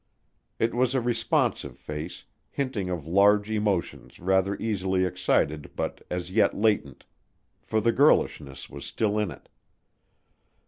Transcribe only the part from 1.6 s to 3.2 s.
face, hinting of